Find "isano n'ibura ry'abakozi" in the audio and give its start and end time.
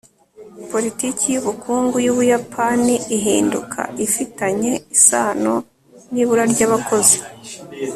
4.95-7.17